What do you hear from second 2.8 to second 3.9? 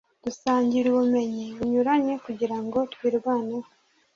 twirwaneho